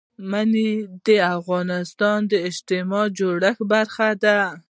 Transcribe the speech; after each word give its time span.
منی 0.31 0.69
د 1.05 1.07
افغانستان 1.37 2.19
د 2.31 2.33
اجتماعي 2.49 3.05
جوړښت 3.17 3.59
برخه 3.71 4.09
ده. 4.23 4.37